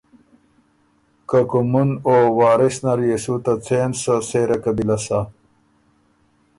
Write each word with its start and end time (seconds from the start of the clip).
که 1.29 1.39
کُومُن 1.49 1.89
او 2.07 2.17
وارث 2.39 2.75
نر 2.85 2.99
يې 3.09 3.17
سو 3.23 3.35
ته 3.43 3.53
څېن 3.65 3.89
سۀ 4.01 4.15
سېره 4.29 4.57
قبیلۀ 4.63 4.97
سَۀ 5.05 5.19